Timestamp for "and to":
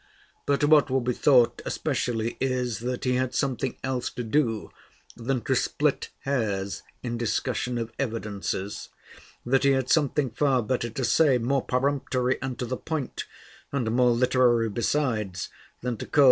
12.41-12.65